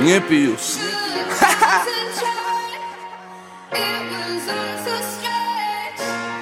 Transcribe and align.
Nie 0.00 0.20
pij 0.20 0.42
już 0.42 0.60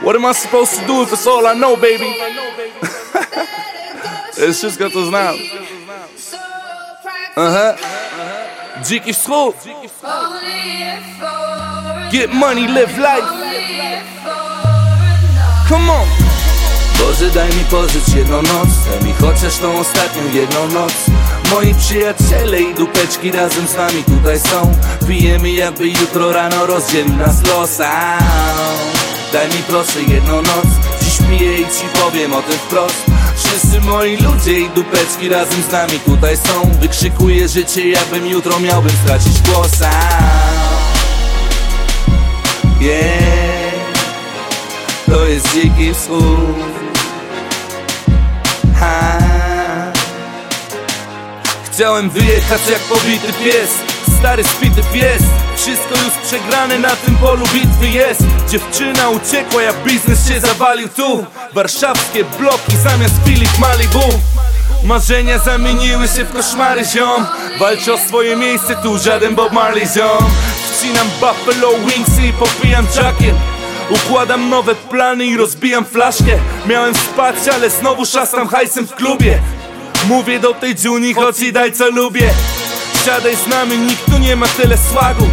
What 0.02 0.16
am 0.16 0.24
I 0.30 0.34
supposed 0.34 0.80
to 0.80 0.86
do 0.86 1.02
if 1.02 1.12
it's 1.12 1.26
all 1.26 1.46
I 1.46 1.54
know 1.54 1.76
baby? 1.76 2.14
Jest 4.38 4.58
wszystko 4.58 4.90
co 4.90 5.04
znam 5.04 5.34
Aha 7.36 7.74
Dziki 8.83 9.14
wschód 9.14 9.56
Get 12.12 12.33
money, 12.33 12.68
live 12.68 12.98
life. 12.98 13.28
Come 15.68 15.92
on 15.92 16.27
Boże 16.98 17.30
daj 17.30 17.48
mi 17.48 17.64
pożyć 17.64 18.08
jedną 18.16 18.42
noc. 18.42 18.68
Daj 18.91 19.08
mi 19.08 19.14
chociaż 19.20 19.56
tą 19.56 19.78
ostatnią 19.78 20.22
jedną 20.32 20.68
noc. 20.68 20.92
Moi 21.50 21.74
przyjaciele 21.74 22.60
i 22.60 22.74
dupeczki 22.74 23.32
razem 23.32 23.68
z 23.68 23.77
nami 23.77 24.05
tutaj 24.05 24.40
są. 24.40 24.72
Pijemy 25.08 25.50
jakby 25.50 25.88
jutro 25.88 26.32
rano 26.32 26.66
rozdzielił 26.66 27.16
nas 27.16 27.46
los. 27.46 27.78
Daj 29.32 29.48
mi 29.48 29.62
proszę 29.68 30.02
jedną 30.08 30.36
noc. 30.36 30.66
Dziś 31.02 31.18
piję 31.30 31.58
i 31.58 31.64
ci 31.64 32.00
powiem 32.02 32.32
o 32.32 32.42
tym 32.42 32.58
wprost. 32.58 33.05
Wszyscy 33.36 33.80
moi 33.80 34.16
ludzie 34.16 34.60
i 34.60 34.70
dupeczki 34.70 35.28
razem 35.28 35.62
z 35.62 35.72
nami 35.72 36.00
tutaj 36.00 36.36
są. 36.36 36.70
Wykrzykuję 36.80 37.48
życie 37.48 37.88
jakbym 37.88 38.27
jutro 38.27 38.60
miałbym 38.60 38.92
stracić 39.05 39.42
głos. 39.42 39.70
Yeah. 42.80 43.68
To 45.06 45.27
jest 45.27 45.55
dziki 45.55 45.94
wschód 45.94 46.88
Chciałem 51.78 52.10
wyjechać 52.10 52.60
jak 52.70 52.80
pobity 52.80 53.32
pies. 53.44 53.70
Stary 54.18 54.44
spity 54.44 54.82
pies. 54.92 55.22
Wszystko 55.56 55.94
już 56.04 56.28
przegrane 56.28 56.78
na 56.78 56.96
tym 56.96 57.16
polu 57.16 57.46
bitwy 57.54 57.88
jest. 57.88 58.20
Dziewczyna 58.48 59.08
uciekła 59.08 59.62
jak 59.62 59.84
biznes 59.84 60.28
się 60.28 60.40
zawalił 60.40 60.88
tu. 60.88 61.26
Warszawskie 61.54 62.24
bloki 62.24 62.76
zamiast 62.84 63.14
Filip 63.24 63.58
Malibu. 63.58 64.18
Marzenia 64.84 65.38
zamieniły 65.38 66.08
się 66.08 66.24
w 66.24 66.32
koszmary 66.32 66.84
ziom. 66.84 67.26
Walczę 67.58 67.94
o 67.94 67.98
swoje 67.98 68.36
miejsce 68.36 68.76
tu 68.82 68.98
żaden 68.98 69.34
Bob 69.34 69.52
Marley 69.52 69.86
ziom. 69.86 70.30
Wcinam 70.70 71.08
Buffalo 71.20 71.70
Wingsy 71.86 72.22
i 72.27 72.33
popijam 72.33 72.86
jacket. 72.96 73.34
Układam 73.90 74.50
nowe 74.50 74.74
plany 74.74 75.27
i 75.27 75.36
rozbijam 75.36 75.84
flaszkę. 75.84 76.38
Miałem 76.67 76.94
spać, 76.94 77.36
ale 77.52 77.70
znowu 77.70 78.06
szastam 78.06 78.48
hajsem 78.48 78.86
w 78.86 78.94
klubie 78.94 79.38
Mówię 80.07 80.41
do 80.41 80.55
tej 80.55 80.75
Juni, 80.85 81.14
chodź 81.14 81.41
i 81.41 81.53
daj 81.53 81.73
co 81.73 81.91
lubię. 81.91 82.31
Siadaj 83.05 83.36
z 83.36 83.47
nami, 83.47 83.79
nikt 83.79 84.11
tu 84.11 84.19
nie 84.19 84.36
ma 84.36 84.47
tyle 84.47 84.79
słagu 84.92 85.29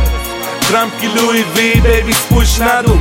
Trampki 0.68 1.08
Louis 1.08 1.46
V, 1.46 1.62
baby 1.76 2.14
spójrz 2.14 2.58
na 2.58 2.84
dół. 2.84 2.98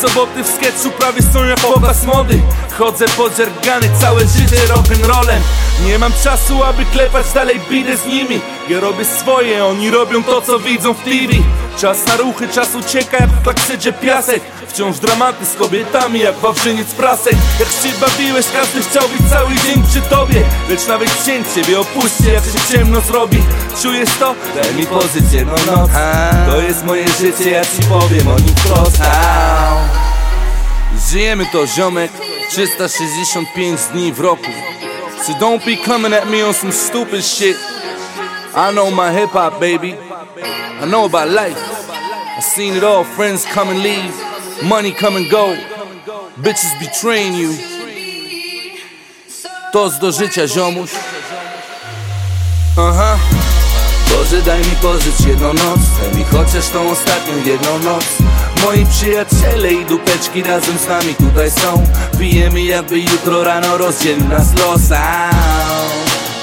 Soboty 0.00 0.44
w 0.44 0.48
sketchu 0.48 0.90
prawie 0.90 1.22
są 1.22 1.44
jak 1.44 1.60
pokaz 1.60 2.04
mody 2.04 2.40
Chodzę 2.80 3.04
podzergany 3.08 3.86
całe 4.00 4.20
życie 4.20 4.56
rock'n'rollem. 4.68 5.40
Nie 5.86 5.98
mam 5.98 6.12
czasu, 6.24 6.64
aby 6.64 6.84
klepać 6.84 7.32
dalej 7.34 7.60
bidę 7.70 7.96
z 7.96 8.06
nimi. 8.06 8.40
Ja 8.68 8.80
robię 8.80 9.04
swoje, 9.04 9.64
oni 9.64 9.90
robią 9.90 10.22
to 10.22 10.42
co 10.42 10.58
widzą 10.58 10.94
w 10.94 11.04
TV 11.04 11.34
Czas 11.78 12.06
na 12.06 12.16
ruchy, 12.16 12.48
czas 12.48 12.74
ucieka 12.74 13.16
jak 13.20 13.30
w 13.30 13.44
taksydzie 13.44 13.92
piasek. 13.92 14.42
Wciąż 14.68 14.98
dramaty 14.98 15.46
z 15.46 15.54
kobietami 15.54 16.20
jak 16.20 16.34
wawrzyniec 16.34 16.86
prasek. 16.86 17.34
Jak 17.60 17.68
się 17.68 18.00
bawiłeś, 18.00 18.46
każdy 18.52 18.82
chciał 18.82 19.08
być 19.08 19.30
cały 19.30 19.50
dzień 19.54 19.82
przy 19.90 20.00
tobie. 20.00 20.42
Lecz 20.68 20.86
nawet 20.86 21.24
cień 21.24 21.44
ciebie 21.54 21.80
opuści, 21.80 22.32
jak 22.34 22.44
się 22.44 22.76
ciemno 22.76 23.00
zrobi. 23.00 23.38
Czujesz 23.82 24.10
to? 24.18 24.34
Daj 24.62 24.74
mi 24.74 24.86
pozycję, 24.86 25.44
no 25.44 25.72
noc 25.76 25.90
To 26.50 26.60
jest 26.60 26.84
moje 26.84 27.08
życie, 27.08 27.50
ja 27.50 27.64
ci 27.64 27.82
powiem 27.88 28.28
o 28.28 28.36
nim 28.36 28.54
wprost. 28.56 29.02
Żyjemy 31.10 31.46
to 31.52 31.66
ziomek 31.66 32.10
365 32.50 33.92
dni 33.92 34.12
w 34.12 34.22
roku. 34.22 34.50
So 35.26 35.38
don't 35.38 35.64
be 35.64 35.76
coming 35.76 36.12
at 36.12 36.28
me 36.28 36.42
on 36.42 36.54
some 36.54 36.72
stupid 36.72 37.22
shit. 37.22 37.56
I 38.54 38.72
know 38.72 38.90
my 38.90 39.12
hip 39.12 39.30
hop 39.30 39.60
baby. 39.60 39.94
I 40.80 40.86
know 40.86 41.04
about 41.04 41.28
life. 41.28 41.58
I 42.36 42.40
seen 42.40 42.76
it 42.76 42.82
all, 42.82 43.04
friends 43.04 43.44
come 43.54 43.70
and 43.70 43.82
leave. 43.82 44.14
Money 44.62 44.92
come 44.92 45.16
and 45.16 45.30
go. 45.30 45.56
Bitches 46.36 46.78
betraying 46.80 47.34
you. 47.34 47.54
Toast 49.72 50.00
do 50.00 50.12
życia 50.12 50.46
ziomuś. 50.46 50.90
Aha 52.76 53.39
Boże 54.20 54.42
daj 54.42 54.58
mi 54.58 54.76
pożyć 54.82 55.20
jedną 55.28 55.52
noc. 55.52 55.80
Mi 56.14 56.24
chociaż 56.24 56.68
tą 56.68 56.90
ostatnią 56.90 57.32
jedną 57.46 57.78
noc. 57.78 58.04
Moi 58.64 58.86
przyjaciele 58.86 59.72
i 59.72 59.84
dupeczki 59.84 60.42
razem 60.42 60.78
z 60.78 60.88
nami 60.88 61.14
tutaj 61.14 61.50
są. 61.50 61.86
Pijemy 62.18 62.62
jakby 62.62 62.98
jutro 62.98 63.44
rano 63.44 63.78
rozdzielił 63.78 64.28
nas 64.28 64.46
los. 64.58 64.88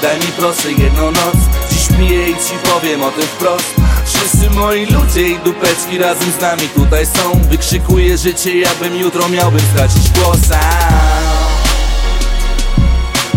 Daj 0.02 0.16
mi 0.16 0.26
proszę 0.36 0.72
jedną 0.72 1.10
noc. 1.10 1.36
Dziś 1.70 1.88
piję 1.98 2.28
i 2.28 2.34
ci 2.34 2.54
powiem 2.72 3.02
o 3.02 3.10
tym 3.10 3.26
wprost. 3.26 3.74
Wszyscy 4.06 4.50
moi 4.50 4.86
ludzie 4.86 5.28
i 5.28 5.38
dupeczki 5.38 5.98
razem 5.98 6.32
z 6.38 6.40
nami 6.40 6.68
tutaj 6.68 7.06
są. 7.06 7.40
Wykrzykuję 7.50 8.18
życie 8.18 8.58
jakbym 8.58 8.96
jutro 8.96 9.28
miałbym 9.28 9.60
stracić 9.60 10.10
głos. 10.10 10.38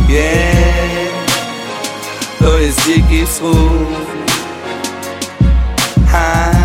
Yeah 0.09 0.90
To 2.41 2.57
jest 2.57 2.85
dziki 2.85 3.25
wschód 3.25 4.11
ha. 6.11 6.60